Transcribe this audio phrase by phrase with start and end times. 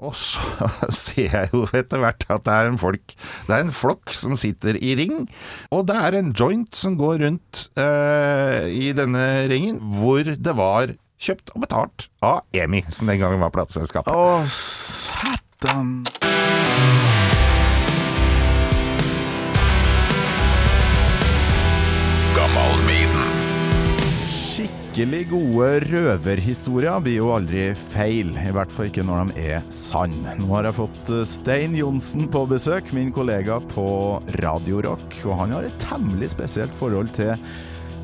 [0.00, 0.68] Og så
[1.02, 4.36] ser jeg jo etter hvert at det er en folk Det er en flokk som
[4.38, 5.26] sitter i ring,
[5.74, 10.96] og det er en joint som går rundt eh, i denne ringen, hvor det var
[11.20, 14.08] kjøpt og betalt av EMI, som den gangen var plateselskapet.
[14.08, 15.98] Å, satan.
[25.00, 30.12] Skikkelig gode røverhistorier blir jo aldri feil, i hvert fall ikke når de er sann.
[30.36, 33.86] Nå har jeg fått eh, Stein Johnsen på besøk, min kollega på
[34.44, 37.32] Radio Rock, og han har et temmelig spesielt forhold til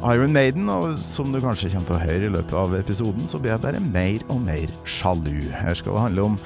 [0.08, 3.42] Iron Maiden, og som du kanskje kommer til å høre i løpet av episoden, så
[3.44, 5.50] blir jeg bare mer og mer sjalu.
[5.52, 6.40] Her skal det handle om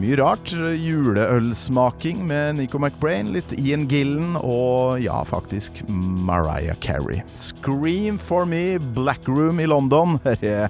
[0.00, 0.52] mye rart.
[0.54, 7.22] Juleølsmaking med Nico McBrain, litt Ian Gillen og ja, faktisk Mariah Carey.
[7.38, 10.18] Scream for me, Black Room i London.
[10.24, 10.68] Her er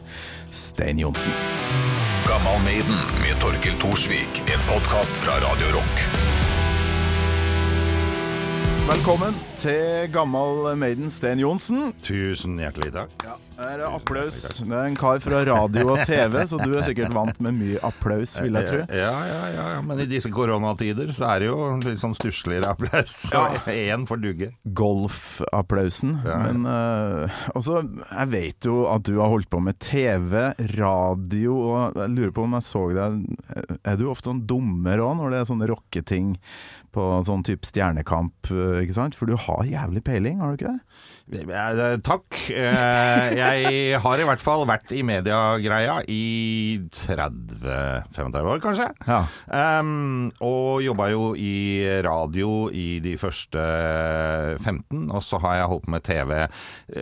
[0.54, 1.32] Stein Johnsen.
[2.28, 4.44] Gammal Maiden med Torkil Thorsvik.
[4.48, 6.53] En podkast fra Radio Rock.
[8.84, 11.86] Velkommen til gammel Maiden, Sten Johnsen.
[12.04, 13.14] Tusen hjertelig takk.
[13.24, 14.42] Ja, her er applaus.
[14.60, 17.80] Det er en kar fra radio og TV, så du er sikkert vant med mye
[17.88, 18.82] applaus, vil jeg tro.
[18.92, 19.80] Ja, ja, ja, ja.
[19.88, 23.16] Men i disse koronatider så er det jo litt sånn stussligere applaus.
[23.32, 24.50] Ja, én får dugge.
[24.76, 26.18] golfapplausen.
[26.20, 26.52] Ja, ja.
[26.52, 32.00] Men uh, også, jeg vet jo at du har holdt på med TV, radio, og
[32.04, 33.20] jeg lurer på om jeg så deg
[33.80, 36.34] Er du ofte sånn dummer òg, når det er sånne rocketing
[36.94, 39.18] på sånn type Stjernekamp, uh, ikke sant?
[39.18, 41.00] For du har jævlig peiling, har du ikke det?
[41.32, 42.36] Eh, Takk.
[42.52, 48.90] Eh, Jeg har i hvert fall vært i mediegreia i 30-35 år, kanskje.
[49.08, 49.22] Ja.
[49.80, 53.64] Um, og jobba jo i radio i de første
[54.60, 56.42] 15, og så har jeg holdt med TV.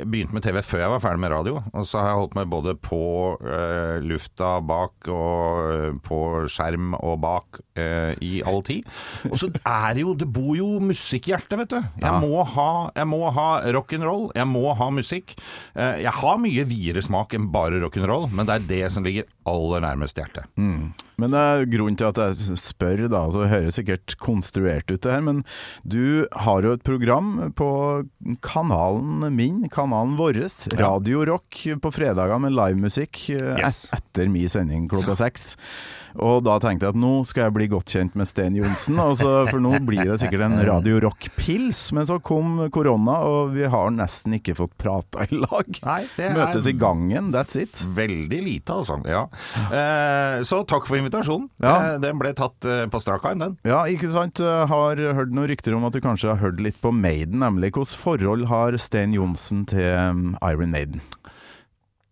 [0.06, 2.52] Begynte med TV før jeg var ferdig med radio, og så har jeg holdt med
[2.54, 3.02] både på
[3.42, 6.20] uh, lufta bak og eh, på
[6.52, 8.86] skjerm og bak uh, i all tid.
[9.32, 11.80] Og så er det jo Det bor jo musikk i hjertet, vet du.
[11.82, 12.18] Jeg Ja.
[12.22, 15.34] må ha, jeg må ha rock'n'roll, jeg må ha musikk.
[15.74, 19.26] Eh, jeg har mye videre smak enn bare rock'n'roll, men det er det som ligger
[19.48, 20.46] aller nærmest hjertet.
[20.56, 25.02] Men det er grunnen til at jeg spør, da, så det høres sikkert konstruert ut
[25.04, 25.42] det her, men
[25.86, 27.68] du har jo et program på
[28.42, 30.40] kanalen min, kanalen vår,
[30.80, 33.84] Radio Rock, på fredager med livemusikk eh, Yes.
[33.94, 35.52] etter min sending klokka seks.
[36.20, 39.60] Og da tenkte jeg at nå skal jeg bli godt kjent med Sten Johnsen, for
[39.62, 41.80] nå blir det sikkert en Radio Rock-pils.
[41.96, 45.70] Men så kom korona, og vi har nesten ikke fått prata i lag.
[45.86, 47.84] Nei, det er- Møtes i gangen, that's it.
[47.96, 48.98] Veldig lite, altså.
[49.08, 49.24] Ja.
[49.72, 51.48] Eh, så takk for invitasjonen.
[51.62, 51.94] Ja.
[51.94, 53.56] Eh, den ble tatt eh, på strak arm, den.
[53.64, 54.38] Ja, ikke sant.
[54.42, 57.72] Har hørt noen rykter om at du kanskje har hørt litt på Maiden, nemlig.
[57.72, 61.00] Hvilket forhold har Sten Johnsen til um, Iron Maiden?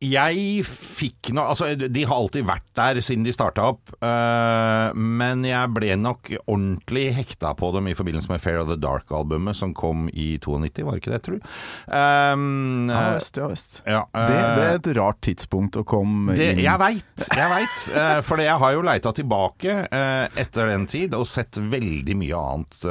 [0.00, 5.42] Jeg fikk noe Altså, de har alltid vært der siden de starta opp, uh, men
[5.44, 9.74] jeg ble nok ordentlig hekta på dem i forbindelse med Fair of the Dark-albumet som
[9.76, 11.50] kom i 92, var det ikke det, tror du?
[11.92, 13.76] Um, Ja eh, visst, ja visst.
[13.84, 17.52] ja, Det, det er eh, et rart tidspunkt å komme Det, inn jeg veit, jeg
[17.52, 17.76] veit.
[17.92, 22.88] uh, for jeg har jo leita tilbake etter den tid og sett veldig mye annet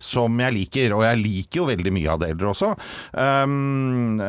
[0.00, 0.94] som jeg liker.
[0.96, 2.70] Og jeg liker jo veldig mye av det eldre også.
[3.12, 4.20] Um,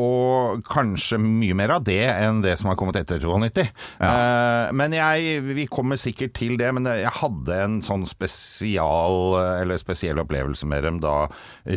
[0.00, 3.64] og kanskje mye mer av det enn det som har kommet etter 92.
[4.02, 6.70] Eh, men jeg, vi kommer sikkert til det.
[6.76, 11.16] Men jeg hadde en sånn spesial eller spesiell opplevelse med dem da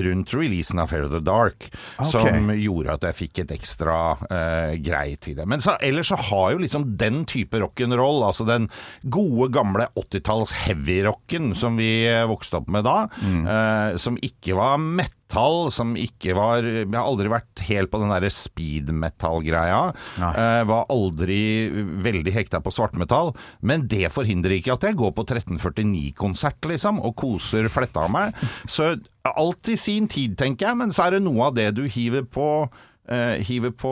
[0.06, 2.12] rundt releasen av Fair of the Dark, okay.
[2.12, 5.48] som gjorde at jeg fikk et ekstra uh, grei til det.
[5.50, 8.70] Men så, ellers så har jo liksom den type rock'n'roll, altså den
[9.04, 11.92] gode gamle 80-talls heavy-rocken som vi
[12.30, 14.80] vokste opp med da, eh, som ikke var
[15.26, 19.94] metal, som ikke var Jeg har aldri vært helt på den derre speed metal-greia.
[20.20, 21.70] Eh, var aldri
[22.04, 23.36] veldig hekta på svartmetall.
[23.62, 28.36] Men det forhindrer ikke at jeg går på 1349-konsert, liksom, og koser fletta av meg.
[28.68, 30.78] Så alt i sin tid, tenker jeg.
[30.78, 32.70] Men så er det noe av det du hiver på
[33.06, 33.90] Uh, hiver på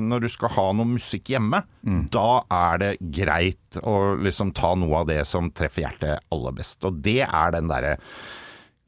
[0.00, 1.58] når du skal ha noe musikk hjemme,
[2.08, 6.80] da er det greit å liksom ta noe av det som treffer hjertet aller best.
[6.88, 7.98] Og det er den derre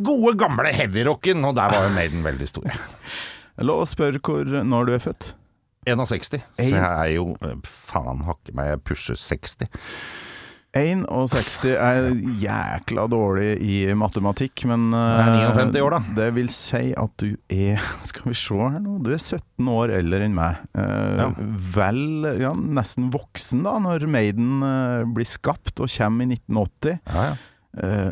[0.02, 2.68] gode, gamle heavyrocken, og der var jo Maiden veldig stor.
[3.66, 5.32] La oss spørre hvor, når du er født.
[5.88, 9.68] 61, så jeg er jo eh, faen hakke meg, jeg pusher 60.
[10.76, 12.10] 61 er
[12.42, 16.00] jækla dårlig i matematikk, men Det er 59 år, da.
[16.18, 17.80] Det vil si at du er
[18.10, 20.60] Skal vi se her nå Du er 17 år eldre enn meg.
[20.76, 21.30] Eh, Ja.
[21.78, 22.02] Vel,
[22.38, 27.00] ja, nesten voksen da, når Maiden eh, blir skapt og kommer i 1980.
[27.08, 27.32] Ja, ja.
[27.32, 27.47] Eh,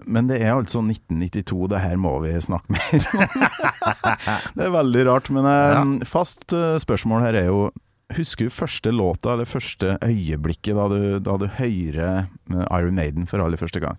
[0.06, 3.46] Men det er altså 1992, det her må vi snakke mer om.
[4.58, 7.66] det er veldig rart, men eh, fast eh, spørsmål her er jo
[8.14, 12.28] Husker du første låta, eller første øyeblikket da du, da du hører eh,
[12.78, 13.96] Iron Maiden for aller første gang?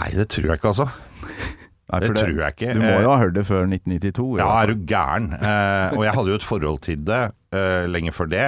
[0.00, 0.88] Nei, det tror jeg ikke, altså.
[0.88, 2.72] Nei, Det det, tror jeg ikke.
[2.74, 4.26] Du må Eh, jo ha hørt det før 1992.
[4.42, 5.30] Ja, er du gæren?
[5.38, 7.20] Eh, og jeg hadde jo et forhold til det
[7.54, 8.46] eh, lenge før det,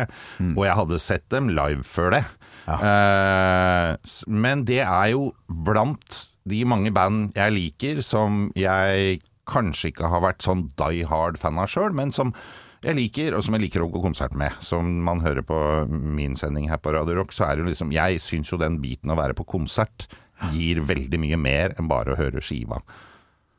[0.53, 2.25] og jeg hadde sett dem live før det.
[2.69, 2.77] Ja.
[2.77, 9.21] Uh, men det er jo blant de mange band jeg liker, som jeg
[9.51, 12.35] kanskje ikke har vært sånn die hard fan av sjøl, men som
[12.81, 14.57] jeg liker, og som jeg liker å gå konsert med.
[14.65, 15.59] Som man hører på
[15.91, 18.79] min sending her på Radio Rock, så er det jo liksom Jeg syns jo den
[18.81, 20.09] biten å være på konsert
[20.55, 22.81] gir veldig mye mer enn bare å høre skiva.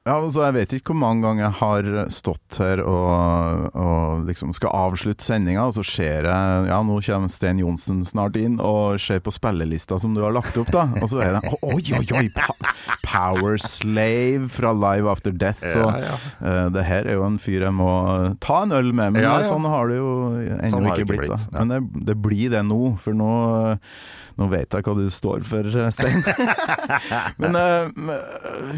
[0.02, 4.50] Ja, altså Jeg vet ikke hvor mange ganger jeg har stått her og, og liksom
[4.58, 8.98] skal avslutte sendinga, og så ser jeg Ja, nå kommer Sten Johnsen snart inn, og
[9.04, 10.88] ser på spillelista som du har lagt opp, da.
[11.04, 12.26] Og så er det Oi, oi, oi!
[13.06, 15.62] Power Slave fra Live After Death.
[15.70, 16.18] Og, Ja, ja.
[16.42, 17.92] Uh, det her er jo en fyr jeg må
[18.42, 21.28] ta en øl med, men Ja, sånn har det jo ennå Sånn ikke blitt.
[21.30, 21.46] blitt.
[21.54, 23.32] Men det, det blir det nå, for nå
[24.42, 26.24] nå vet jeg hva du står for, Stein.
[27.42, 28.16] Men uh,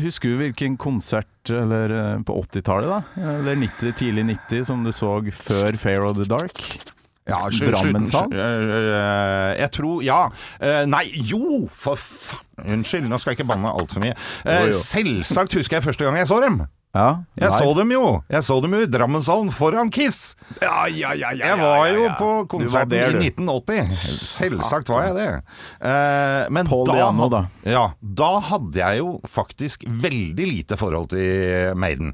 [0.04, 3.30] husker du hvilken konsert eller, eh, på 80-tallet, da?
[3.40, 6.60] Eller 90, tidlig 90, som du så før Fair of the Dark?
[7.24, 8.34] Ja, slu- Drammen slutten- sal?
[8.36, 10.22] øh, jeg tror Ja.
[10.60, 11.70] Eh, nei, jo!
[11.72, 12.42] For faen!
[12.78, 14.16] Unnskyld, nå skal jeg ikke banne altfor mye.
[14.46, 16.60] Eh, selvsagt husker jeg første gang jeg så dem.
[16.94, 17.58] Ja, Jeg nei.
[17.58, 18.02] så dem jo!
[18.30, 20.36] Jeg så dem jo i Drammenshallen foran Kiss.
[20.62, 23.96] Ja, ja, ja, ja, Jeg var jo på konserten der, i 1980.
[24.30, 25.26] Selvsagt var jeg det.
[25.82, 27.42] Eh, men Paul da, Diano, da.
[27.66, 32.14] Ja, da hadde jeg jo faktisk veldig lite forhold til Maiden.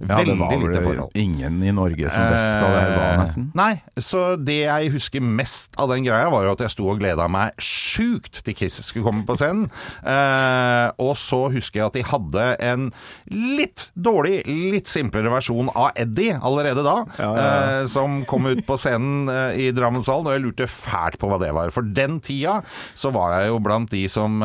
[0.00, 1.10] Ja, Veldig var lite vel forhold.
[1.20, 3.42] ingen i Norge som best hva det nesten.
[3.50, 6.86] Eh, Nei, så det jeg husker mest av den greia, var jo at jeg sto
[6.88, 9.66] og gleda meg sjukt til Kiss skulle komme på scenen.
[10.00, 12.86] Eh, og så husker jeg at de hadde en
[13.28, 17.80] litt dårlig, litt simplere versjon av Eddie allerede da, Ja, ja, ja.
[17.82, 21.38] eh, som kom ut på scenen eh, i Drammenshallen, og jeg lurte fælt på hva
[21.42, 21.70] det var.
[21.76, 22.62] For den tida
[22.96, 24.40] så var jeg jo blant de som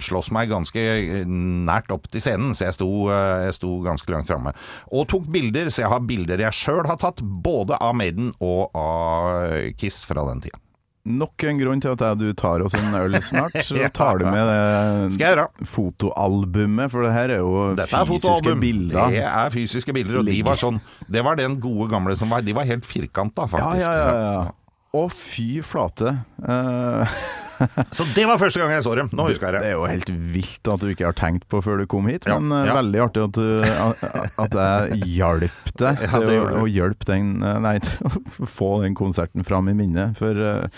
[0.00, 0.82] slåss meg ganske
[1.26, 4.52] nært opp til scenen, så jeg sto, jeg sto ganske langt framme.
[4.92, 8.70] Og tok bilder, så jeg har bilder jeg sjøl har tatt, både av Maiden og
[8.76, 10.60] av Kiss fra den tida.
[11.06, 13.54] Nok en grunn til at du tar oss en øl snart.
[13.66, 19.14] Så tar du med det fotoalbumet, for det her er jo Dette fysiske bilder.
[19.14, 22.42] Det er fysiske bilder, og de var sånn Det var den gode gamle som var
[22.42, 23.86] De var helt firkanta, faktisk.
[23.86, 24.46] ja, ja, ja.
[24.96, 26.14] Å, fy flate.
[26.40, 27.16] Eh,
[27.96, 29.10] Så det var første gang jeg så dem.
[29.16, 29.70] Nå husker jeg Det det.
[29.70, 32.50] er jo helt vilt at du ikke har tenkt på før du kom hit, men
[32.52, 32.76] eh, ja.
[32.78, 37.58] veldig artig at, du, at jeg hjalp deg Ja, til å, å hjelpe den eh,
[37.64, 40.16] Nei, til å få den konserten fram i minnet.
[40.20, 40.68] For uh,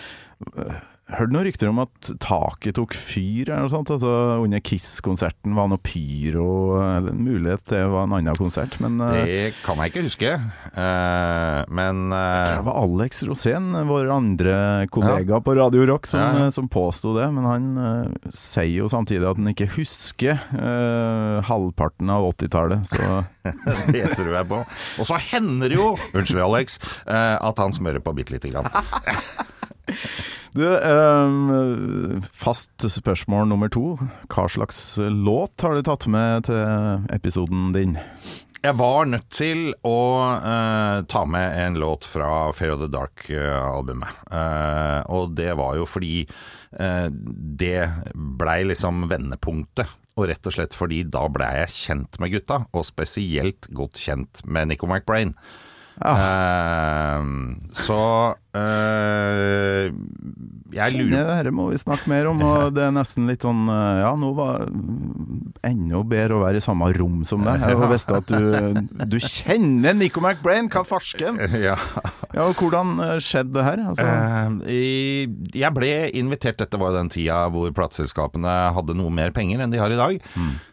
[1.08, 3.88] Hørte noen rykter om at taket tok fyr eller noe sånt.
[3.94, 4.10] Altså
[4.42, 9.22] Under Kiss-konserten var noe pyro Eller en mulighet det var en annen konsert, men eh,
[9.24, 10.34] Det kan jeg ikke huske.
[10.36, 14.58] uh, men jeg tror det var Alex Rosén, vår andre
[14.92, 16.52] kollega på Radio Rock, som, Ja, ja.
[16.52, 17.28] som påsto det.
[17.32, 20.40] Men han uh, sier jo samtidig at han ikke husker
[21.48, 22.88] halvparten av 80-tallet.
[22.88, 23.22] Så
[23.94, 24.60] det tror jeg på.
[25.00, 26.76] Og så hender det jo, unnskyld Alex,
[27.08, 28.68] at han smører på bitte lite grann.
[30.58, 33.98] Du, eh, fast spørsmål nummer to.
[34.32, 37.98] Hva slags låt har du tatt med til episoden din?
[38.58, 39.98] Jeg var nødt til å
[40.34, 44.18] eh, ta med en låt fra Fair of the Dark-albumet.
[44.34, 47.06] Eh, og det var jo fordi eh,
[47.62, 49.94] det blei liksom vendepunktet.
[50.18, 54.42] Og rett og slett fordi da blei jeg kjent med gutta, og spesielt godt kjent
[54.50, 55.36] med Nico McBrain.
[56.02, 57.22] Eh,
[57.78, 58.00] så
[58.58, 59.92] eh,
[60.76, 63.68] jeg lurer det her må vi snakke mer om, og det er nesten litt sånn
[63.72, 64.66] eh, Ja, nå var
[65.66, 67.64] enda bedre å være i samme rom som deg.
[67.64, 71.40] Jeg visste at du, du kjenner Nico McBrain, hva farsken?
[71.68, 71.76] ja.
[72.34, 73.84] Ja, og hvordan eh, skjedde det her?
[73.92, 74.06] Altså,
[74.68, 75.24] Uh,
[75.54, 79.72] jeg ble invitert, dette var jo den tida hvor plateselskapene hadde noe mer penger enn
[79.72, 80.18] de har i dag.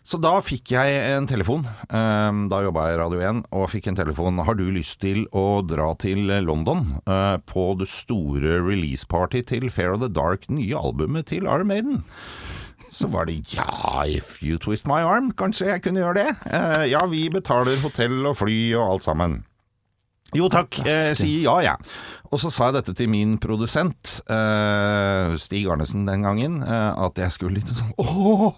[0.06, 3.98] Så da fikk jeg en telefon, da jobba jeg i Radio 1, og fikk en
[3.98, 4.42] telefon.
[4.46, 9.96] Har du lyst til å dra til London eh, på det store release-party til Fair
[9.96, 12.04] of the Dark, nye albumet til Iron Maiden?
[12.92, 16.30] Så var det ja, if you twist my arm, kanskje jeg kunne gjøre det?
[16.48, 19.44] Eh, ja, vi betaler hotell og fly og alt sammen.
[20.36, 21.92] Jo takk, eh, sier ja, jeg.
[22.34, 27.20] Og så sa jeg dette til min produsent, eh, Stig Arnesen den gangen, eh, at
[27.22, 28.50] jeg skulle litt sånn ååå.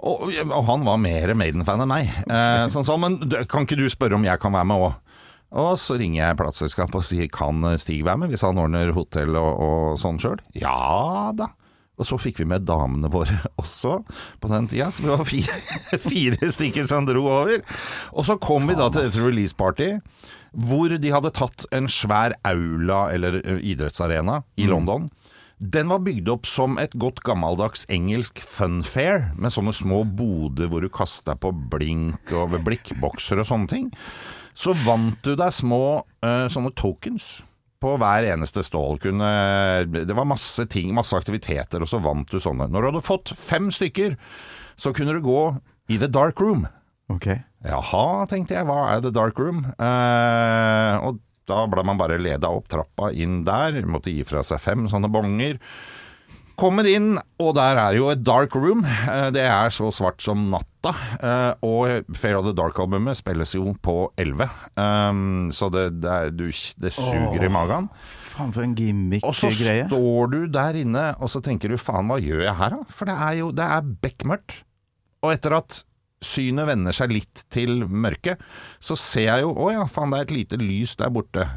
[0.00, 2.10] og, og han var mer Maiden-fan enn meg.
[2.26, 5.00] Eh, sånn sånn, men kan ikke du spørre om jeg kan være med òg?
[5.54, 9.36] Og så ringer jeg plateselskapet og sier kan Stig være med, hvis han ordner hotell
[9.38, 10.40] og, og sånn sjøl?
[10.58, 11.52] Ja da.
[11.94, 14.00] Og så fikk vi med damene våre også
[14.42, 15.58] på den tida, så vi var fire,
[16.10, 17.60] fire stykker som dro over.
[18.12, 19.90] Og så kom vi da til dette release-party,
[20.54, 25.08] hvor de hadde tatt en svær aula, eller idrettsarena, i London.
[25.58, 30.82] Den var bygd opp som et godt gammeldags engelsk funfair, med sånne små boder hvor
[30.82, 33.92] du kasta på blink og blikkbokser og sånne ting.
[34.54, 35.84] Så vant du deg små
[36.24, 37.42] uh, sånne tokens
[37.84, 39.00] på hver eneste stål.
[39.02, 39.30] Kunne,
[39.92, 42.70] det var masse ting, masse aktiviteter, og så vant du sånne.
[42.72, 44.16] Når du hadde fått fem stykker,
[44.80, 45.42] så kunne du gå
[45.92, 46.64] i the dark room.
[47.12, 47.28] Ok.
[47.64, 49.62] Jaha, tenkte jeg, hva er The Dark Room?
[49.72, 54.60] Eh, og da ble man bare leda opp trappa inn der, måtte gi fra seg
[54.64, 55.60] fem sånne bonger.
[56.60, 58.84] Kommer inn, og der er jo et dark room.
[58.86, 60.92] Eh, Det er så svart som natta.
[61.18, 64.46] Eh, Og Fair of the Dark-albumet spilles jo på 11,
[64.76, 66.46] um, så det, det, er, du,
[66.78, 67.88] det suger i magen.
[68.34, 69.86] Faen for en gimmick Og så greie.
[69.88, 72.82] står du der inne, og så tenker du faen, hva gjør jeg her da?
[72.90, 74.60] For det er jo det er bekmørkt.
[75.24, 75.80] Og etter at
[76.24, 78.38] synet vender seg litt til mørket,
[78.80, 81.48] så ser jeg jo å ja, faen, det er et lite lys der borte.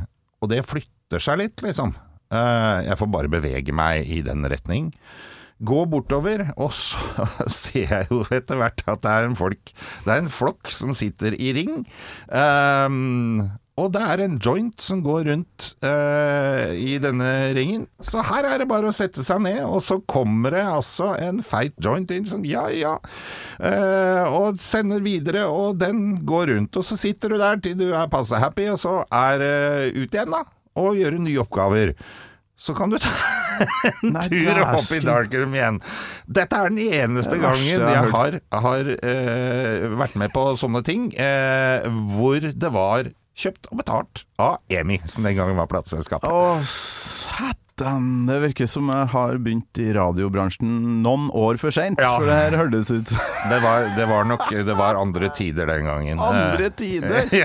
[0.42, 1.94] Og det flytter seg litt, liksom.
[2.32, 4.92] Eh, Jeg får bare bevege meg i den retning.
[5.58, 9.72] Gå bortover, og så ser jeg jo etter hvert at det er en folk
[10.06, 11.80] Det er en flokk som sitter i ring.
[12.30, 17.84] Um, og det er en joint som går rundt uh, i denne ringen.
[18.02, 21.44] Så her er det bare å sette seg ned, og så kommer det altså en
[21.46, 22.96] feit joint inn som ja, ja,
[23.62, 26.78] uh, og sender videre, og den går rundt.
[26.78, 29.56] Og så sitter du der til du er passe happy, og så er det
[29.94, 30.42] ut igjen, da.
[30.78, 31.94] Og gjøre nye oppgaver.
[32.58, 33.12] Så kan du ta
[33.90, 35.80] en Nei, tur opp i darkroom igjen.
[36.30, 41.86] Dette er den eneste gangen jeg har, har eh, vært med på sånne ting eh,
[42.14, 46.30] hvor det var kjøpt og betalt av EMI, som den gangen var plateselskapet.
[47.78, 48.26] Satan!
[48.26, 52.16] Det virker som jeg har begynt i radiobransjen noen år for seint, Ja.
[52.18, 53.12] for det her hørtes ut
[53.52, 56.20] Det var, det var nok det var andre tider den gangen.
[56.20, 57.30] Andre tider?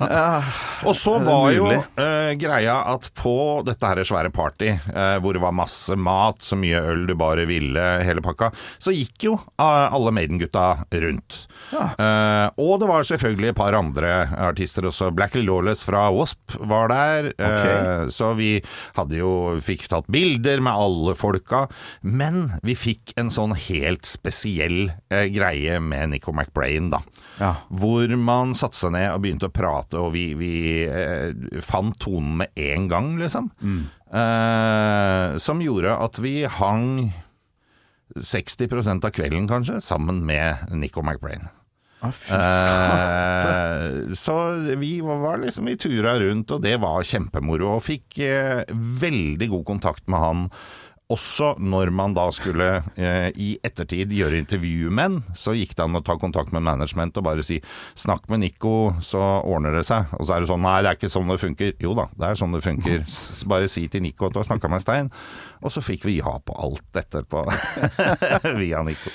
[0.00, 0.42] Ja
[0.84, 5.42] Og så var jo eh, greia at på dette her svære party, uh, hvor det
[5.42, 9.94] var masse mat, så mye øl du bare ville, hele pakka, så gikk jo eh,
[9.94, 10.66] alle Maiden-gutta
[11.04, 11.38] rundt.
[11.72, 11.86] Ja.
[11.98, 14.12] Eh, og det var selvfølgelig et par andre
[14.48, 15.10] artister også.
[15.14, 17.30] Blackley Lawless fra Wasp var der.
[17.34, 18.08] okay.
[18.12, 18.50] så vi
[18.96, 19.33] hadde jo
[19.64, 21.64] fikk tatt bilder med alle folka.
[22.02, 27.02] Men vi fikk en sånn helt spesiell eh, greie med Nico McBrain, da.
[27.40, 27.52] Ja.
[27.68, 30.54] Hvor man satte seg ned og begynte å prate, og vi, vi
[30.86, 33.50] eh, fant tonen med en gang, liksom.
[34.14, 37.12] Eh, som gjorde at vi hang
[38.14, 41.48] 60% av kvelden, kanskje, sammen med Nico McBrain.
[42.12, 44.04] Faen.
[44.08, 44.38] Eh, så
[44.76, 47.76] vi var liksom i tura rundt, og det var kjempemoro.
[47.78, 48.64] Og fikk eh,
[49.04, 50.48] veldig god kontakt med han.
[51.12, 55.84] Også når man da skulle eh, i ettertid gjøre intervju med han, så gikk det
[55.84, 57.58] an å ta kontakt med management og bare si
[57.94, 60.16] 'snakk med Nico, så ordner det seg'.
[60.16, 61.76] Og så er det sånn 'nei, det er ikke sånn det funker'.
[61.78, 63.04] Jo da, det er sånn det funker.
[63.52, 65.12] Bare si til Nico at du har snakka med Stein.
[65.60, 67.44] Og så fikk vi ja på alt etterpå
[68.60, 69.12] via Nico.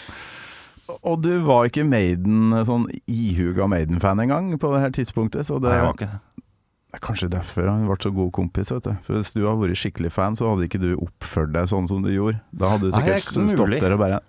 [1.03, 5.69] Og du var ikke Maiden, sånn ihuga Maiden-fan engang på det her tidspunktet, så det
[5.69, 6.21] Nei, jeg var ikke det.
[6.89, 8.95] Er kanskje derfor han ble så god kompis, vet du.
[9.05, 12.01] For hvis du hadde vært skikkelig fan, så hadde ikke du oppført deg sånn som
[12.01, 12.39] du gjorde.
[12.49, 14.21] Da hadde du sikkert er stått der og bare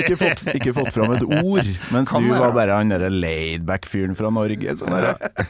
[0.00, 1.68] ikke fått, ikke fått fram et ord.
[1.94, 2.40] Mens Kan du være.
[2.42, 4.74] var bare han derre laidback-fyren fra Norge.
[4.80, 4.98] Sånn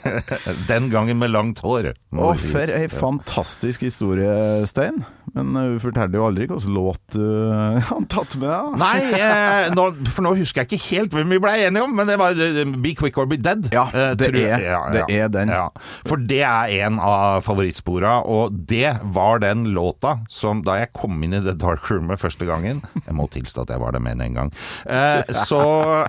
[0.71, 1.93] Den gangen med langt hår.
[2.13, 5.07] Å, for ei fantastisk historie, Stein.
[5.33, 8.75] Men hun fortalte forteller jo aldri hvilken låt han uh, har tatt med deg.
[8.83, 12.11] Nei, eh, nå, for nå husker jeg ikke helt hvem vi ble enige om, men
[12.11, 13.69] det var eh, Be Quick or Be Dead.
[13.73, 14.69] Ja, eh, det er, jeg.
[14.69, 15.53] er- det er den.
[15.53, 15.69] Ja.
[16.09, 21.17] For det er en av favorittspora, og det var den låta som da jeg kom
[21.25, 24.21] inn i The Dark Roomet første gangen Jeg må tilstå at jeg var der med
[24.23, 24.53] en gang.
[24.87, 25.63] Eh, så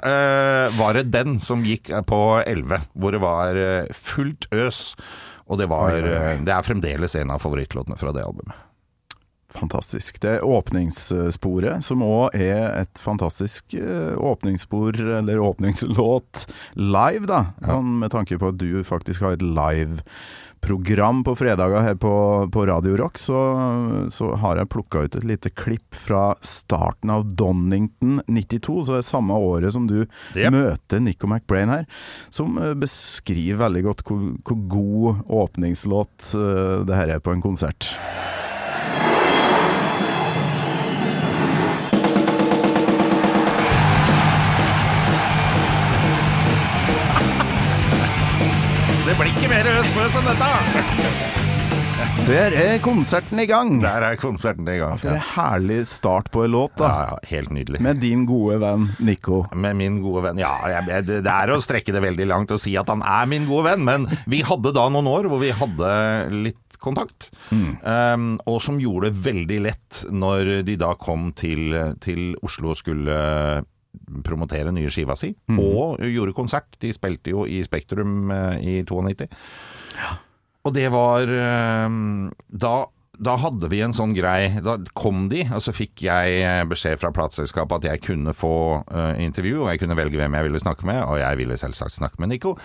[0.03, 4.83] eh, var det den som gikk på 11, hvor det var eh, fullt øs.
[5.51, 8.55] Og det var eh, Det er fremdeles en av favorittlåtene fra det albumet.
[9.53, 10.17] Fantastisk.
[10.23, 16.47] Det er åpningssporet, som òg er et fantastisk eh, åpningsspor, eller åpningslåt,
[16.79, 17.45] live, da.
[17.61, 17.77] Ja.
[17.81, 22.13] Med tanke på at du faktisk har et live-program på fredager her på,
[22.53, 23.37] på Radio Rock, så,
[24.13, 29.03] så har jeg plukka ut et lite klipp fra starten av Donington 92, så det
[29.03, 29.99] er samme året som du
[30.33, 30.49] Yep.
[30.55, 31.85] møter Nico McBrain her,
[32.33, 37.43] som eh, beskriver veldig godt hvor, hvor god åpningslåt eh, det her er på en
[37.43, 37.91] konsert.
[49.13, 50.45] Det blir ikke mer Østbøs enn dette!
[52.25, 53.75] Der er konserten i gang!
[53.83, 54.95] Der er konserten i gang.
[54.97, 56.87] For en herlig start på en låt, da.
[57.11, 57.77] ja, helt nydelig.
[57.85, 59.43] Med din gode venn Nico.
[59.53, 62.57] Med min gode venn Ja, jeg, jeg, det er å strekke det veldig langt å
[62.57, 65.53] si at han er min gode venn, men vi hadde da noen år hvor vi
[65.61, 65.91] hadde
[66.33, 67.29] litt kontakt.
[67.53, 71.69] Um, og som gjorde det veldig lett når de da kom til,
[72.01, 73.21] til Oslo og skulle
[74.25, 76.77] promotere nye skiva si, og gjorde konsert.
[76.81, 79.29] De spilte jo i Spektrum eh, i 92.
[80.63, 81.95] Og det var eh,
[82.63, 82.73] da,
[83.27, 87.01] da hadde vi en sånn grei Da kom de, og så fikk jeg eh, beskjed
[87.01, 88.55] fra plateselskapet at jeg kunne få
[89.21, 92.23] intervju, og jeg kunne velge hvem jeg ville snakke med, og jeg ville selvsagt snakke
[92.23, 92.55] med Nico.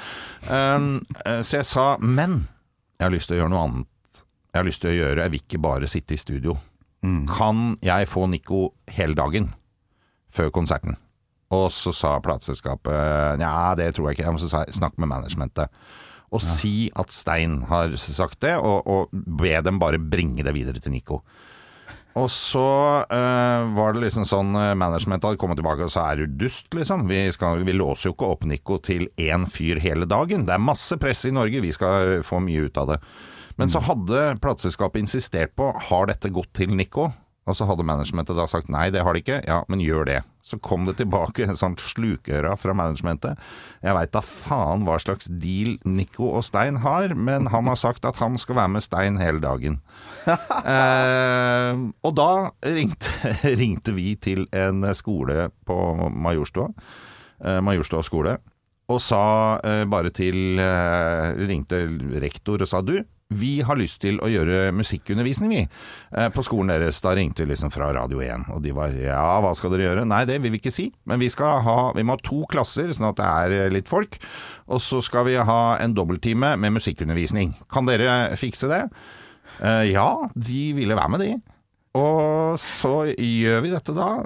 [0.48, 1.04] Um,
[1.42, 2.42] så jeg sa men
[2.98, 4.22] jeg har lyst til å gjøre noe annet.
[4.48, 6.56] Jeg har lyst til å gjøre Jeg vil ikke bare sitte i studio.
[7.30, 9.52] Kan jeg få Nico hele dagen
[10.34, 10.96] før konserten?
[11.54, 14.32] Og så sa plateselskapet nja, det tror jeg ikke.
[14.34, 15.72] Og så sa jeg snakk med managementet.
[16.28, 20.82] Og si at Stein har sagt det, og, og be dem bare bringe det videre
[20.82, 21.22] til Nico.
[22.18, 22.68] Og så
[23.14, 26.66] eh, var det liksom sånn eh, Managementet hadde kommet tilbake og sa er du dust,
[26.74, 27.06] liksom?
[27.08, 30.46] Vi, skal, vi låser jo ikke opp Nico til én fyr hele dagen.
[30.48, 32.98] Det er masse press i Norge, vi skal få mye ut av det.
[33.58, 37.08] Men så hadde plateselskapet insistert på har dette gått til Nico?
[37.48, 39.40] Og så hadde managementet da sagt nei, det har de ikke.
[39.48, 40.18] Ja, men gjør det.
[40.44, 43.40] Så kom det tilbake en sånn slukøra fra managementet.
[43.84, 48.08] Jeg veit da faen hva slags deal Nico og Stein har, men han har sagt
[48.08, 49.80] at han skal være med Stein hele dagen.
[50.28, 52.30] eh, og da
[52.68, 55.80] ringte, ringte vi til en skole på
[56.12, 56.70] Majorstua,
[57.44, 58.38] eh, Majorstua skole,
[58.88, 59.22] og sa
[59.68, 61.82] eh, bare til eh, Ringte
[62.22, 62.96] rektor og sa du,
[63.28, 65.64] vi har lyst til å gjøre musikkundervisning, vi.
[66.16, 67.00] Eh, på skolen deres.
[67.04, 70.06] Da ringte vi liksom fra Radio 1, og de var ja, hva skal dere gjøre?
[70.08, 72.88] Nei, det vil vi ikke si, men vi skal ha Vi må ha to klasser,
[72.94, 74.16] sånn at det er eh, litt folk.
[74.72, 77.52] Og så skal vi ha en dobbelttime med musikkundervisning.
[77.68, 78.82] Kan dere fikse det?
[79.60, 81.36] Eh, ja, de ville være med, de.
[81.98, 84.22] Og så gjør vi dette da,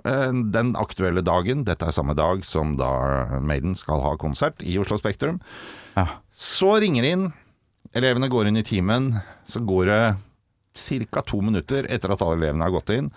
[0.53, 1.63] den aktuelle dagen.
[1.65, 5.39] Dette er samme dag som da Maiden skal ha konsert i Oslo Spektrum.
[5.97, 6.05] Ja.
[6.37, 7.31] Så ringer de inn,
[7.95, 9.13] elevene går inn i timen,
[9.47, 10.03] så går det
[11.13, 11.23] ca.
[11.23, 13.11] to minutter etter at alle elevene har gått inn.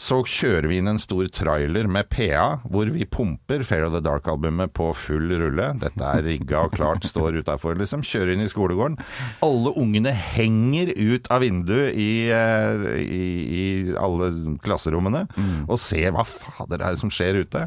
[0.00, 4.00] Så kjører vi inn en stor trailer med PA, hvor vi pumper Fair of the
[4.04, 5.66] Dark-albumet på full rulle.
[5.82, 8.04] Dette er rigga og klart, står utafor, liksom.
[8.06, 8.96] Kjører inn i skolegården.
[9.44, 13.26] Alle ungene henger ut av vinduet i, eh, i,
[13.60, 13.64] i
[13.98, 14.30] alle
[14.64, 15.26] klasserommene
[15.66, 17.66] og ser hva fader er det som skjer ute.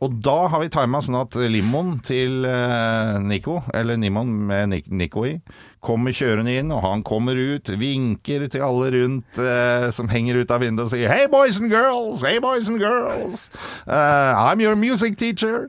[0.00, 5.26] Og da har vi tima sånn at limoen til eh, Nico, eller Nimon med Nico
[5.28, 5.34] i,
[5.80, 10.52] kommer kjørende inn, og han kommer ut, vinker til alle rundt eh, som henger ut
[10.52, 13.48] av vinduet og sier Hey boys and girls, hey boys and girls,
[13.88, 15.68] uh, I'm your music teacher.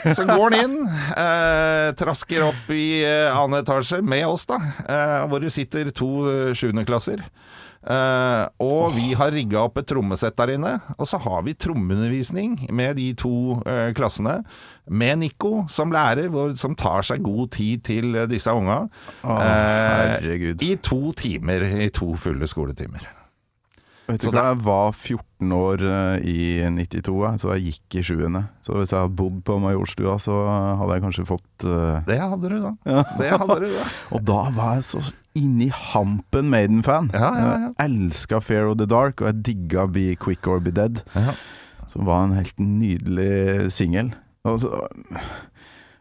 [0.00, 5.26] Så går han inn, eh, trasker opp i eh, annen etasje med oss, da, eh,
[5.28, 7.20] hvor det sitter to eh, sjuendeklasser.
[7.80, 12.66] Eh, og vi har rigga opp et trommesett der inne, og så har vi trommeundervisning
[12.76, 14.42] med de to uh, klassene.
[14.90, 18.82] Med Nico som lærer, hvor, som tar seg god tid til uh, disse unga.
[19.24, 19.40] Oh.
[19.40, 23.06] I to timer, i to fulle skoletimer.
[24.10, 25.84] Vet du Så hva, jeg var 14 år
[26.26, 26.38] i
[26.74, 28.42] 92, så jeg gikk i sjuende.
[28.66, 30.34] Så hvis jeg hadde bodd på Majorstua, så
[30.82, 31.66] hadde jeg kanskje fått
[32.08, 32.74] Det hadde du da.
[33.20, 33.86] Det hadde du da.
[34.18, 35.04] Og da var jeg så
[35.40, 37.10] inni hampen Maiden-fan.
[37.16, 37.70] Ja, ja, ja.
[37.80, 41.34] Jeg elska Fair of the Dark, og jeg digga Be Quick or Be Dead, Ja.
[41.90, 44.12] som var en helt nydelig singel.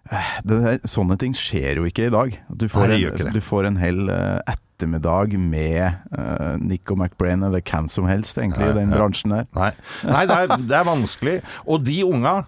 [0.09, 2.37] Eh, Sånne ting skjer jo ikke i dag.
[2.49, 7.61] Du får, Nei, en, du får en hel eh, ettermiddag med uh, Nico McBrain, eller
[7.61, 9.49] hvem som helst, egentlig, Nei, i den bransjen der.
[9.57, 9.73] Nei,
[10.07, 11.35] Nei det, er, det er vanskelig.
[11.67, 12.39] Og de unga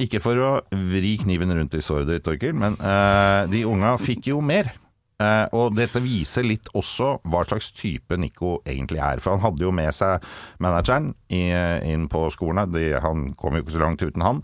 [0.00, 4.30] ikke for å vri kniven rundt i såret ditt, Torkil, men uh, de unga fikk
[4.30, 4.70] jo mer.
[5.20, 9.20] Eh, og dette viser litt også hva slags type Nico egentlig er.
[9.20, 10.24] For han hadde jo med seg
[10.62, 11.50] manageren i,
[11.90, 12.70] inn på skolen.
[12.72, 14.40] De, han kom jo ikke så langt uten han.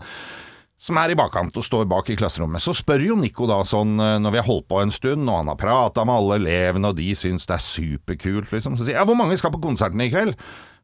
[0.77, 2.61] Som er i bakkant og står bak i klasserommet.
[2.61, 5.41] Så spør jo Nico da sånn, eh, når vi har holdt på en stund, og
[5.41, 8.77] han har prata med alle elevene, og de syns det er superkult, liksom.
[8.77, 10.37] Så sier jeg hvor mange skal på konserten i kveld?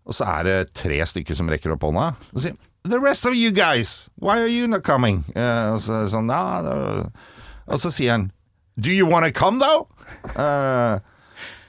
[0.03, 2.09] Og så er det tre stykker som rekker opp hånda.
[2.33, 5.21] Og sier The rest of you guys, why are you not coming?
[5.37, 7.05] Uh, og så sånn, nah.
[7.71, 8.25] Og så sier han
[8.79, 9.87] Do you wanna come though?
[10.37, 10.99] Uh,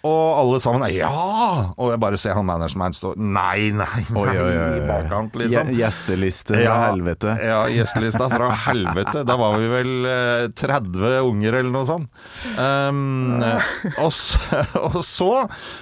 [0.05, 1.09] og alle sammen er ja!
[1.81, 4.35] Og jeg bare ser han manageren stå Nei, nei, nei,
[4.77, 5.71] i bakkant, liksom.
[5.73, 7.33] Gje- Gjesteliste fra helvete.
[7.41, 9.23] Ja, gjestelista fra helvete.
[9.25, 12.13] Da var vi vel eh, 30 unger eller noe sånt.
[12.61, 13.41] Um,
[13.97, 15.31] og, så, og så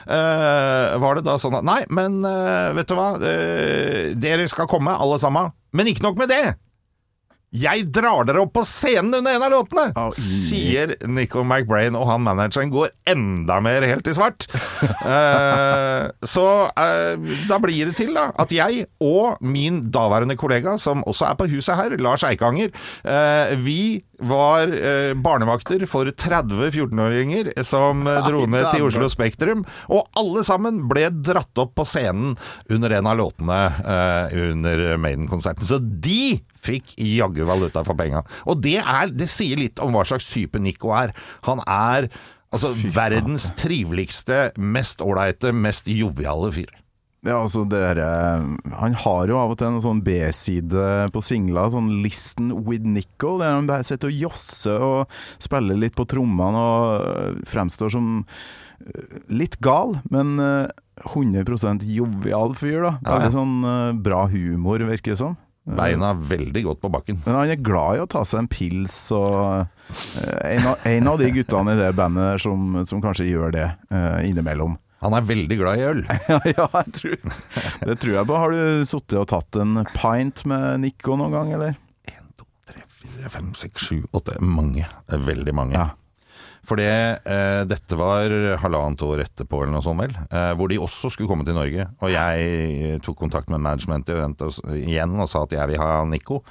[0.06, 3.10] eh, var det da sånn at Nei, men eh, vet du hva.
[3.26, 5.50] Eh, dere skal komme, alle sammen.
[5.74, 6.44] Men ikke nok med det!
[7.52, 9.90] Jeg drar dere opp på scenen under en av låtene!
[10.00, 10.08] Au.
[10.16, 14.46] Sier Nico McBrain, og han manageren går enda mer helt i svart.
[15.04, 21.04] uh, så uh, da blir det til da at jeg og min daværende kollega, som
[21.04, 22.72] også er på huset her, Lars Eikanger,
[23.04, 24.70] uh, vi var
[25.18, 31.58] barnevakter for 30 14-åringer som dro ned til Oslo Spektrum, og alle sammen ble dratt
[31.58, 32.36] opp på scenen
[32.70, 33.58] under en av låtene
[34.44, 35.66] under Maiden-konserten.
[35.66, 38.22] Så de fikk jaggu valuta for penga.
[38.46, 41.14] Og det, er, det sier litt om hva slags type Nico er.
[41.48, 42.10] Han er
[42.52, 46.78] altså verdens triveligste, mest ålreite, mest joviale fyr.
[47.22, 48.46] Ja, altså dere eh,
[48.80, 53.36] Han har jo av og til en sånn B-side på singla, sånn 'Listen with Nico',
[53.38, 58.08] der han bare sitter og josser og spiller litt på trommene og øh, fremstår som
[58.26, 60.66] øh, litt gal, men øh,
[61.06, 62.92] 100 jovial fyr, da.
[63.06, 63.54] Veldig sånn
[64.02, 65.38] bra humor, virker det som.
[65.62, 67.20] Beina er veldig godt på bakken.
[67.22, 71.10] Men han er glad i å ta seg en pils, og øh, en, av, en
[71.12, 74.74] av de guttene i det bandet som, som kanskje gjør det øh, innimellom.
[75.02, 76.02] Han er veldig glad i øl.
[76.54, 77.16] Ja, jeg tror,
[77.88, 78.36] det tror jeg på.
[78.38, 81.74] Har du sittet og tatt en pint med Nico noen gang, eller?
[82.06, 84.86] 1, 2, 3, 4, 5, 6, 7, 8 Mange.
[85.10, 85.74] Veldig mange.
[85.78, 85.88] Ja.
[86.64, 86.92] For det,
[87.26, 88.30] eh, dette var
[88.62, 91.88] halvannet år etterpå, eller noe sånt vel, eh, hvor de også skulle komme til Norge.
[92.00, 94.14] Og jeg tok kontakt med managementet
[94.78, 96.42] igjen og sa at jeg vil ha Nico.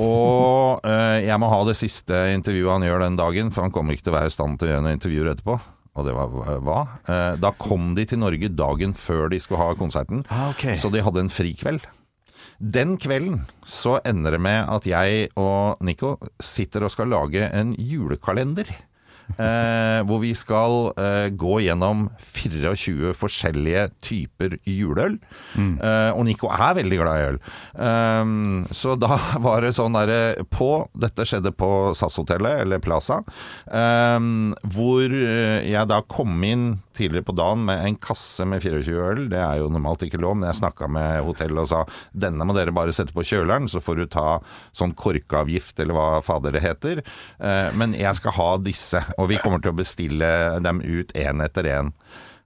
[0.00, 3.96] Og eh, jeg må ha det siste intervjuet han gjør den dagen, for han kommer
[3.96, 5.56] ikke til å være i stand til å gjøre noen intervjuer etterpå.
[5.98, 6.80] Og det var hva?
[7.10, 10.68] Eh, da kom de til Norge dagen før de skulle ha konserten, Ah, ok.
[10.78, 11.88] så de hadde en frikveld.
[12.60, 17.72] Den kvelden så ender det med at jeg og Nico sitter og skal lage en
[17.80, 18.68] julekalender.
[19.38, 25.18] Eh, hvor vi skal eh, gå gjennom 24 forskjellige typer juleøl.
[25.58, 27.40] Eh, og Nico er veldig glad i øl.
[27.74, 28.34] Eh,
[28.76, 33.20] så da var det sånn derre på Dette skjedde på SAS-hotellet, eller Plaza.
[33.70, 34.18] eh,
[34.74, 36.68] hvor eh, jeg da kom inn
[37.00, 39.22] tidligere på dagen med en kasse med 24 øl.
[39.32, 42.52] Det er jo normalt ikke lov, men jeg snakka med hotellet og sa denne må
[42.56, 44.26] dere bare sette på kjøleren, så får du ta
[44.76, 47.00] sånn korkavgift eller hva fader det heter.
[47.40, 50.32] Eh, Men jeg skal ha disse, og vi kommer til å bestille
[50.64, 51.92] dem ut én etter én.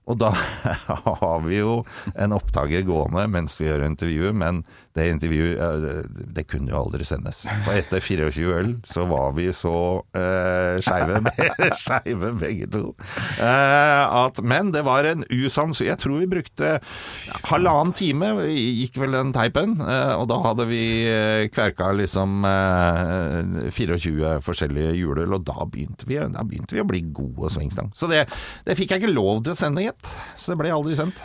[0.05, 0.31] Og da
[1.21, 1.79] har vi jo
[2.13, 4.63] en opptaker gående mens vi gjør intervjuet, men
[4.95, 7.43] det intervjuet det, kunne jo aldri sendes.
[7.65, 9.73] Og etter 24 øl så var vi så
[10.15, 12.83] eh, skeive begge to.
[13.43, 16.71] Eh, at, men det var en usannsynlig Jeg tror vi brukte
[17.49, 19.75] halvannen time, gikk vel den teipen.
[19.83, 26.07] eh, og da hadde vi eh, kverka liksom eh, 24 forskjellige juleøl, og da begynte,
[26.09, 27.91] vi, da begynte vi å bli gode svingstang.
[27.95, 28.25] Så det,
[28.65, 30.15] det fikk jeg ikke lov til å sende, gitt.
[30.39, 31.19] Så det ble aldri sendt.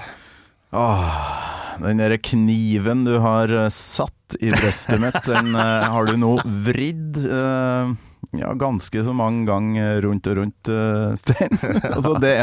[0.71, 6.15] Åh, den der kniven du har eh, satt i brøstet mitt, den eh, har du
[6.21, 7.91] nå vridd uh,
[8.37, 11.59] ja, ganske så mange ganger rundt og rundt, uh, Stein.
[11.97, 12.37] altså det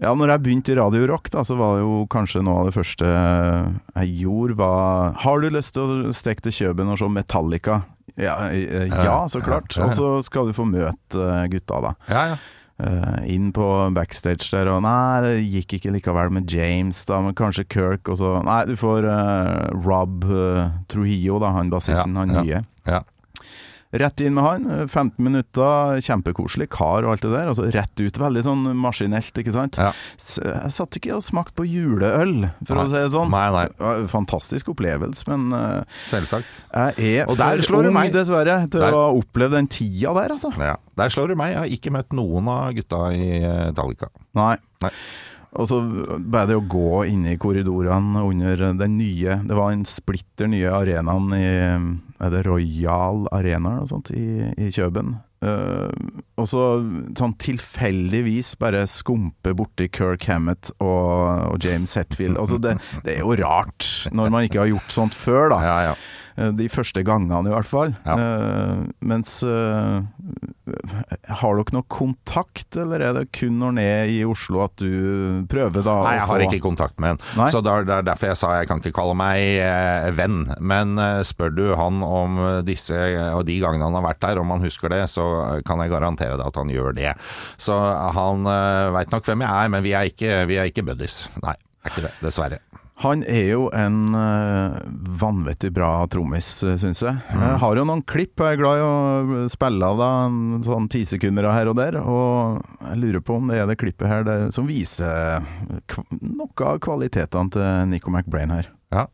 [0.00, 2.70] ja, når jeg begynte i Radio Rock, da, så var det jo kanskje noe av
[2.70, 7.10] det første jeg gjorde, var Har du lyst til å stikke til Kjøben og se
[7.12, 7.82] Metallica?
[8.16, 9.76] Ja, ja så klart.
[9.76, 11.92] Og så skal du få møte gutta, da.
[12.08, 12.40] Ja, ja.
[12.80, 17.36] Eh, inn på backstage der, og nei, det gikk ikke likevel med James, da, men
[17.36, 22.22] kanskje Kirk, og så Nei, du får uh, Rob uh, Trujillo, da, han bassisten, Ja,
[22.22, 22.44] han ja.
[22.44, 22.62] nye.
[22.88, 23.02] ja.
[23.92, 27.48] Rett inn med han, eh, 15 minutter, kjempekoselig kar og alt det der.
[27.50, 29.78] Altså rett ut, veldig sånn maskinelt, ikke sant.
[29.82, 29.90] Ja.
[30.16, 32.84] Jeg satt ikke og smakte på juleøl, for Nei.
[32.84, 33.30] å si det sånn.
[33.34, 33.96] Nei, nei.
[34.12, 36.46] Fantastisk opplevelse, men uh, Selvsagt.
[36.70, 38.12] jeg er Og der slår du ung, meg.
[38.14, 38.94] dessverre, til Der.
[38.94, 40.52] å ha opplevd den tida der, altså.
[40.56, 40.76] Ja.
[40.96, 41.50] Der slår du meg.
[41.56, 44.06] Jeg har ikke møtt noen av gutta i eh, Dalika.
[44.38, 44.54] Nei.
[44.86, 44.90] Nei.
[45.58, 45.80] Og så
[46.30, 50.70] bare det å gå inne i korridorene under den nye Det var den splitter nye
[50.70, 51.48] arenaen i
[52.22, 55.16] Er det Royal Arena eller noe sånt i, i Kjøben?
[55.40, 55.88] Uh,
[56.36, 56.62] og så
[57.16, 62.36] sånn tilfeldigvis bare skumpe borti Kirk Hammett og, og James Hetfield.
[62.36, 62.74] Altså det,
[63.06, 65.62] det er jo rart, når man ikke har gjort sånt før, da.
[65.64, 65.94] Ja, ja.
[66.36, 67.94] Eh, De første gangene i hvert fall.
[68.06, 68.16] Ja.
[68.16, 70.00] Eh, mens eh,
[71.40, 75.84] Har dere noe kontakt, eller er det kun når ned i Oslo at du prøver
[75.84, 77.48] da Nei, jeg få har ikke kontakt med henne.
[77.52, 80.44] Så det er derfor jeg sa jeg kan ikke kalle meg venn.
[80.60, 80.94] Men
[81.26, 82.96] spør du han om disse
[83.34, 85.24] og de gangene han har vært der, om han husker det, så
[85.66, 87.14] kan jeg garantere deg at han gjør det.
[87.60, 87.76] Så
[88.16, 91.24] han uh, veit nok hvem jeg er, men vi er ikke, vi er ikke buddies.
[91.44, 92.14] Nei, er ikke det.
[92.24, 92.62] Dessverre.
[93.00, 94.74] Han er jo en eh,
[95.22, 97.16] vanvittig bra trommis, eh, syns jeg.
[97.32, 97.40] Mm.
[97.46, 97.58] jeg.
[97.62, 98.90] Har jo noen klipp, jeg er glad i å
[99.38, 100.10] eh, spille av da,
[100.66, 101.96] sånn ti sekunder her og der.
[102.02, 102.60] Og
[102.90, 105.40] jeg lurer på om det er det klippet her det, som viser
[106.20, 108.68] noe av kvalitetene til Nico McBrain her.
[108.92, 109.08] Ja.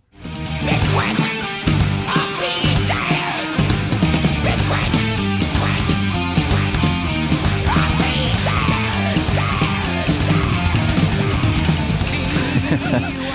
[12.66, 13.22] Yeah.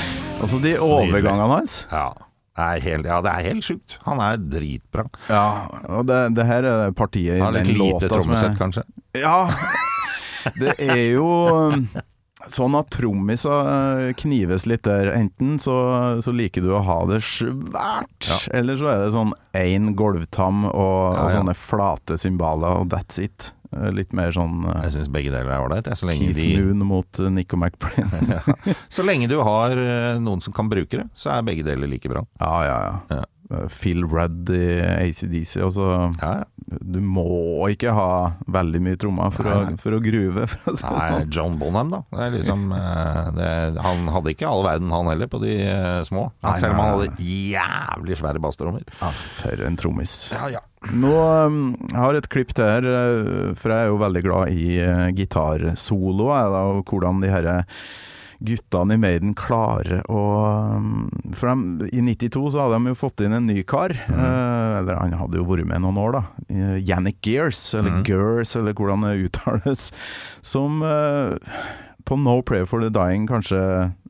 [0.49, 0.61] dead.
[0.63, 1.87] de overgangene hans.
[1.91, 2.09] Ja.
[2.61, 3.97] Er helt, ja, det er helt sjukt.
[4.03, 5.05] Han er dritbra.
[5.31, 5.45] Ja,
[5.87, 8.59] og det, det her er partiet i den låta Han har litt lite trommesett, er
[8.59, 8.83] kanskje.
[9.15, 9.37] Ja,
[10.59, 11.27] det er jo
[11.71, 11.85] um,
[12.51, 15.11] sånn at trommiser eh, knives litt der.
[15.15, 15.75] Enten så,
[16.25, 18.39] så liker du å ha det svært, Ja.
[18.59, 23.21] eller så er det sånn én gulvtam og, Ja, og sånne flate cymbaler, og that's
[23.21, 23.51] it.
[23.71, 25.87] Eh, Litt mer sånn eh, Jeg syns begge deler er ålreit.
[25.87, 28.09] Keith de- Moon mot eh, Nico McBrain.
[28.89, 29.75] så lenge du har
[30.19, 32.25] noen som kan bruke det, så er begge deler like bra.
[32.39, 33.21] ja, ja, ja.
[33.21, 33.23] Ja.
[33.51, 35.61] Eh, Phil Rudd i ACDC.
[35.61, 36.45] Altså, Ja, ja.
[36.71, 40.45] Du må ikke ha veldig mye trommer for, Nei, å, for å gruve.
[40.47, 41.31] For å si Nei, sånn.
[41.35, 41.99] John Bonham, da.
[42.15, 43.49] Det liksom, eh, det,
[43.83, 46.29] han hadde ikke all verden, han heller, på de eh, små.
[46.45, 48.85] Nei, Selv om han hadde jævlig svære basstrommer.
[49.01, 49.11] Ja,
[49.41, 50.15] for en trommis.
[50.35, 50.63] Ja, ja.
[50.95, 51.57] Nå um,
[51.93, 52.87] har jeg et klipp til her,
[53.59, 57.51] for jeg er jo veldig glad i uh, gitarsoloer, og hvordan de her
[58.45, 60.21] guttene i Maiden klarer å
[60.77, 63.93] um, For de, i 92 så hadde de jo fått inn en ny kar.
[64.09, 66.23] uh, eller han hadde jo vært med noen år, da.
[66.81, 68.03] Yannick Gears, eller mm.
[68.07, 69.89] Gers, eller hvordan det uttales.
[70.53, 71.37] Som uh,
[72.03, 73.59] på No Prayer for the Dying kanskje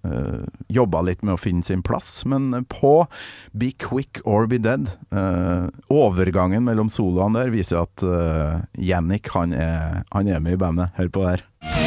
[0.08, 3.06] uh, jobba litt med å finne sin plass, men på
[3.52, 9.54] Be Quick or Be Dead uh, Overgangen mellom soloene der viser at uh, Yannick han
[9.54, 10.96] er, han er med i bandet.
[10.98, 11.81] Hør på det her.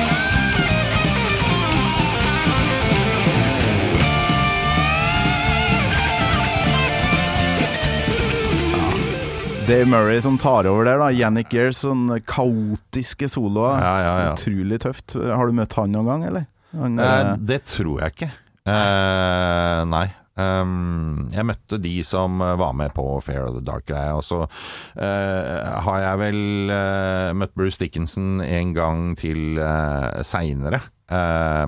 [9.66, 11.06] Dave Murray som tar over der, da.
[11.14, 13.78] Yannick Gears, sånn kaotiske soloer.
[13.80, 14.32] Ja, ja, ja.
[14.34, 15.14] Utrolig tøft.
[15.16, 16.44] Har du møtt han noen gang, eller?
[16.76, 18.28] Han, Eh, eh, det tror jeg ikke.
[18.68, 20.04] Eh, nei.
[20.34, 24.40] Um, jeg møtte de som eh, var med på Fair of the Dark-greia, og så
[24.42, 30.82] uh, har jeg vel uh, møtt Bruce Dickinson en gang til uh, seinere.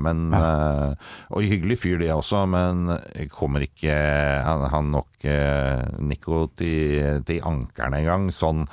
[0.00, 0.94] men eh,
[1.36, 2.88] Og hyggelig fyr, det også, men
[3.28, 8.64] kommer ikke Han, han nok uh, Nico til, til ankeren engang, sånn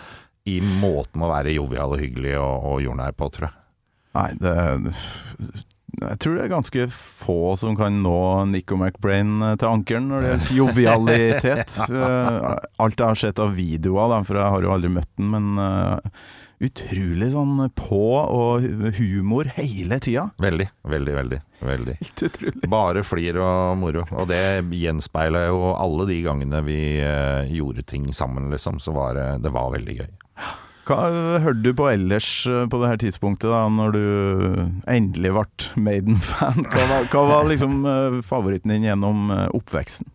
[0.47, 3.59] i måten å være jovial og hyggelig og, og jordnær på, tror jeg.
[4.13, 4.55] Nei, det
[6.01, 8.17] Jeg tror det er ganske få som kan nå
[8.49, 11.75] Nico McBrain eh, til ankelen når det gjelder jovialitet.
[11.93, 15.61] Eh, Alt jeg har sett av videoer, for jeg har jo aldri møtt den, men
[15.61, 16.23] eh,
[16.63, 18.65] utrolig sånn på og
[18.97, 20.25] humor hele tida.
[20.41, 21.39] Veldig, veldig, veldig.
[21.69, 21.95] veldig.
[22.01, 22.69] Helt utrolig.
[22.71, 24.05] Bare flir og moro.
[24.15, 24.41] Og det
[24.79, 26.79] gjenspeila jo alle de gangene vi
[27.53, 28.79] gjorde ting sammen, liksom.
[28.83, 30.11] Så var det, det var veldig gøy.
[30.83, 30.97] Hva
[31.39, 34.03] hørte du på ellers eh, på det her tidspunktet, da, når du
[34.91, 35.45] endelig ble
[35.85, 36.65] Maiden-fan?
[36.73, 40.11] Hva, hva var liksom eh, favoritten din gjennom eh, oppveksten?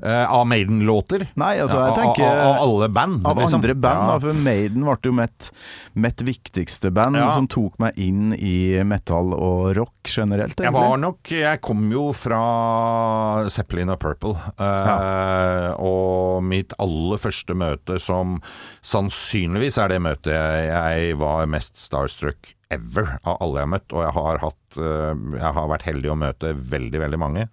[0.00, 1.24] Eh, av Maiden-låter?
[1.34, 3.26] Nei, altså, jeg tenker av, av alle band?
[3.26, 3.58] Av liksom.
[3.58, 4.06] andre band, Ja.
[4.12, 5.48] da, for Maiden ble jo mitt,
[5.94, 7.30] mitt viktigste band, Ja.
[7.34, 10.54] som tok meg inn i metal og rock generelt.
[10.60, 14.36] Jeg var nok Jeg kom jo fra Zeppelin og Purple.
[14.58, 15.74] ja.
[15.78, 18.40] Og mitt aller første møte, som
[18.82, 23.92] sannsynligvis er det møtet jeg, jeg var mest starstruck ever av alle jeg har møtt.
[23.96, 27.48] Og jeg har hatt eh, Jeg har vært heldig å møte veldig, veldig mange.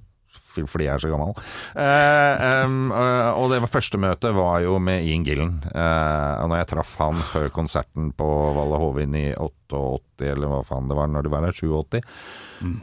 [0.63, 1.36] Fordi jeg er så gammel.
[1.76, 5.58] Eh, um, og det første møtet var jo med Ian Gillen.
[5.65, 10.91] Og når jeg traff han før konserten på Valle Hovin i 88, eller hva faen
[10.91, 12.02] det var når det var her, 87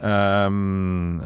[0.03, 1.23] Um,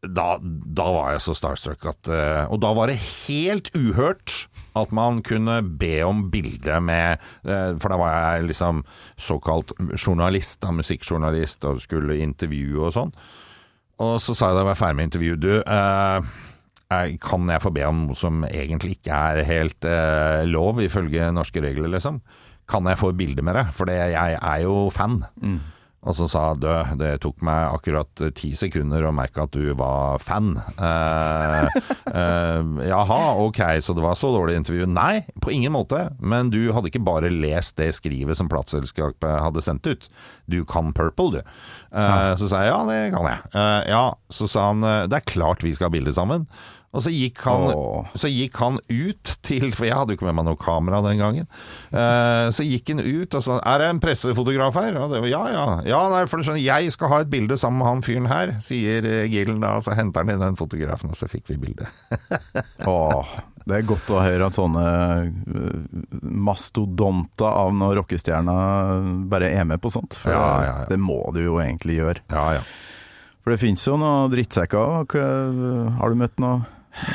[0.00, 2.08] da, da var jeg så starstruck at
[2.52, 4.46] Og da var det helt uhørt
[4.78, 8.84] at man kunne be om bilde med For da var jeg liksom
[9.18, 13.14] såkalt journalist, da, musikkjournalist, og skulle intervjue og sånn.
[14.04, 17.72] Og så sa jeg da jeg var ferdig med intervjuet Du, eh, kan jeg få
[17.74, 22.22] be om noe som egentlig ikke er helt eh, lov, ifølge norske regler, liksom?
[22.68, 23.72] Kan jeg få et bilde med deg?
[23.74, 25.22] For jeg er jo fan.
[26.06, 26.68] Og så sa du,
[27.00, 30.52] det tok meg akkurat ti sekunder å merke at du var fan.
[30.78, 31.80] Eh,
[32.20, 34.86] eh, jaha, ok, så det var så dårlig intervju?
[34.94, 36.04] Nei, på ingen måte.
[36.22, 40.08] Men du hadde ikke bare lest det skrivet som plateselskapet hadde sendt ut.
[40.46, 41.52] Du kan Purple, du.
[41.90, 43.52] Eh, Så sa jeg ja, det kan jeg.
[43.58, 46.46] Eh, ja, så sa han det er klart vi skal ha bilde sammen.
[46.96, 47.66] Og så gikk, han,
[48.16, 51.20] så gikk han ut til For jeg hadde jo ikke med meg noe kamera den
[51.20, 51.48] gangen.
[51.92, 54.96] Uh, så gikk han ut og sa Er det en pressefotograf her?
[54.96, 55.66] Og det var ja, ja.
[55.88, 59.04] Ja, nei, for skjønner, jeg skal ha et bilde sammen med han fyren her, sier
[59.04, 59.74] eh, Gillen da.
[59.84, 61.92] Så henter han inn den fotografen, og så fikk vi bildet.
[62.88, 63.36] Åh,
[63.68, 69.82] det er godt å høre at sånne Mastodonta mastodonter av noen rockestjerner bare er med
[69.82, 70.16] på sånt.
[70.16, 70.88] For Ja, ja, ja.
[70.88, 72.24] det må du jo egentlig gjøre.
[72.32, 72.64] Ja, ja.
[73.44, 75.04] For det finnes jo noen drittsekker.
[75.98, 76.64] Har du møtt noe,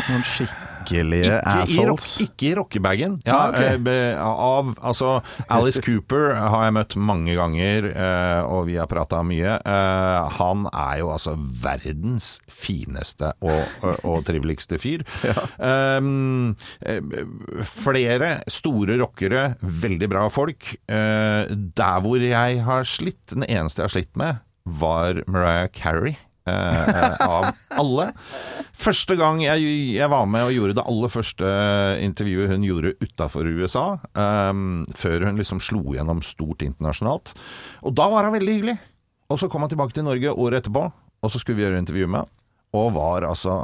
[0.10, 2.08] noen skikkelige Ikke i, assholes.
[2.24, 3.14] ikke i rockebagen.
[3.26, 4.16] Ja, Ah, okay.
[4.20, 9.56] av, altså, Alice Cooper har jeg møtt mange ganger, eh, og vi har prata mye.
[9.64, 13.64] Eh, han er jo altså verdens fineste og,
[14.04, 15.06] og, triveligste fyr.
[15.64, 17.00] Um, eh,
[17.68, 20.74] flere store rockere, veldig bra folk.
[20.88, 26.18] Der hvor jeg har slitt, den eneste jeg har slitt med, var Mariah Carey.
[26.50, 27.50] Eh, eh, av
[27.82, 28.10] alle.
[28.84, 31.52] Første gang jeg, jeg var med og gjorde det aller første
[32.04, 34.54] intervjuet hun gjorde utafor USA, eh,
[35.00, 37.36] før hun liksom slo gjennom stort internasjonalt.
[37.84, 38.78] Og da var hun veldig hyggelig.
[39.32, 40.88] Og så kom han tilbake til Norge året etterpå,
[41.24, 42.30] og så skulle vi gjøre intervju med.
[42.74, 43.60] Og var altså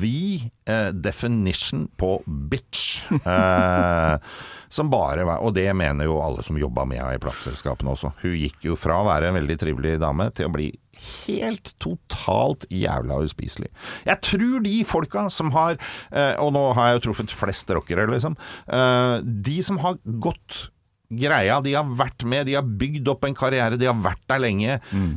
[0.00, 3.04] the eh, definition på bitch.
[3.14, 4.14] Eh,
[4.68, 8.10] som bare var Og det mener jo alle som jobba med henne i plateselskapene også.
[8.24, 12.66] Hun gikk jo fra å være en veldig trivelig dame til å bli helt totalt
[12.74, 13.70] jævla uspiselig.
[14.08, 15.78] Jeg tror de folka som har
[16.10, 18.34] eh, Og nå har jeg jo truffet flest rockere, liksom.
[19.22, 20.68] De som har gått
[21.08, 24.42] greia, de har vært med, de har bygd opp en karriere, de har vært der
[24.42, 24.74] lenge.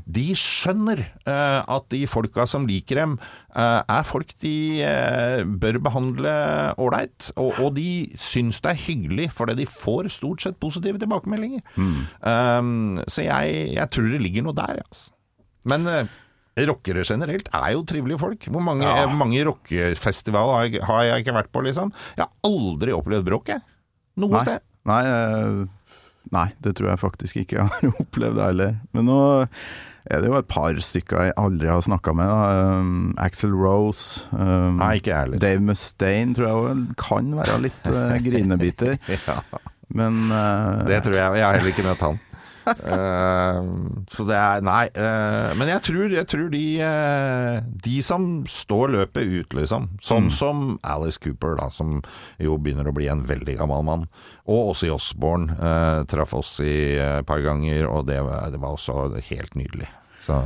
[0.07, 3.17] De skjønner uh, at de folka som liker dem,
[3.51, 4.53] uh, er folk de
[4.87, 6.31] uh, bør behandle
[6.79, 7.33] ålreit.
[7.35, 11.65] Og, og de syns det er hyggelig, fordi de får stort sett positive tilbakemeldinger.
[11.75, 15.11] Um, så jeg, jeg tror det ligger noe der, altså.
[15.67, 15.85] Men
[16.57, 18.47] rockere generelt er jo trivelige folk.
[18.49, 19.05] Hvor mange, Ja.
[19.11, 21.91] mange rockefestivaler har, har jeg ikke vært på, liksom?
[22.15, 23.61] Jeg har aldri opplevd bråk, jeg.
[24.21, 24.41] Noe Nei.
[24.47, 24.63] sted.
[24.89, 25.01] Nei,
[26.35, 28.75] nei, det tror jeg faktisk ikke jeg har opplevd heller.
[28.95, 29.21] Men nå
[30.09, 32.31] er det jo et par stykker jeg aldri har snakka med.
[32.31, 34.25] Um, Axel Rose.
[34.33, 35.41] Um, Nei, ikke jeg heller.
[35.43, 38.97] Dave Mustaine tror jeg også, kan være litt uh, grinebiter.
[39.27, 39.41] Ja,
[39.91, 41.39] Men uh, det tror jeg.
[41.41, 42.21] Jeg har heller ikke møtt han.
[42.65, 43.59] Eh,
[44.11, 44.85] så det er Nei.
[44.93, 49.87] Uh, men jeg tror, jeg tror de, uh, de som står løpet ut, liksom.
[50.03, 51.99] Sånn som Alice Cooper, da, som
[52.41, 54.07] jo begynner å bli en veldig gammel mann.
[54.45, 55.55] Og også i Osborne.
[56.11, 59.89] Traff oss i et par ganger, og det det var også helt nydelig.
[60.21, 60.37] Så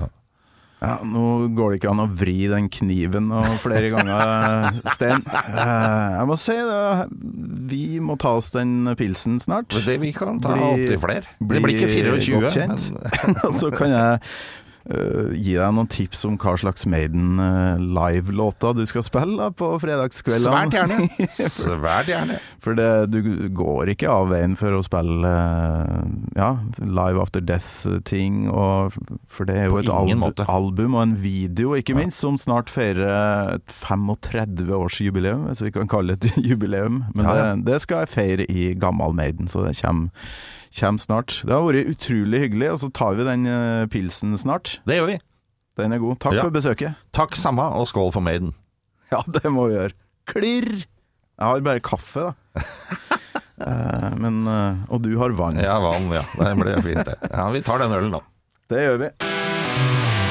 [0.82, 5.24] ja, Nå går det ikke an å vri den kniven og flere ganger, Sten.
[5.24, 6.82] Eh, jeg må si det,
[7.72, 9.74] vi må ta oss den pilsen snart.
[9.88, 11.32] det vi kan ta opptil flere.
[11.40, 12.44] Det blir ikke 24.
[12.44, 12.90] godt kjent.
[13.48, 14.22] Og så kan jeg
[14.94, 19.50] øh, gi deg noen tips om hva slags Maiden uh, live-låter du skal spille da,
[19.56, 20.46] på fredagskveldene.
[20.46, 21.28] Svært gjerne.
[21.58, 22.40] Svært gjerne.
[22.64, 26.06] For det, du går ikke av veien for å spille uh,
[26.38, 26.52] ja,
[26.86, 29.84] Live After Death-ting, for det er jo På
[30.34, 35.72] et albu album og en video, ikke minst, som snart feirer et 35-årsjubileum, hvis vi
[35.76, 37.04] kan kalle det et jubileum.
[37.16, 37.36] Men Ja.
[37.36, 40.10] Det, det skal jeg feire i gammal Maiden, så det kommer,
[40.80, 41.40] kommer snart.
[41.48, 44.78] Det har vært utrolig hyggelig, og så tar vi den øh, pilsen snart.
[44.88, 45.18] Det gjør vi.
[45.80, 46.20] Den er god.
[46.24, 46.44] Takk Ja.
[46.48, 46.96] for besøket.
[47.16, 48.54] Takk samme, og skål for Maiden.
[49.12, 49.96] Ja, det må vi gjøre.
[50.32, 50.72] Klirr!
[51.36, 52.62] Jeg har bare kaffe, da.
[53.56, 55.56] Eh, men, eh, og du har vann.
[55.64, 56.26] Ja, vann, ja.
[56.36, 57.16] Det blir fint, det.
[57.32, 58.20] Ja, vi tar den ølen, da.
[58.68, 59.10] Det gjør vi.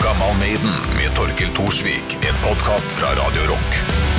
[0.05, 2.19] Gammal Maiden med Torkel Thorsvik.
[2.21, 4.14] En podkast fra Radio Rock.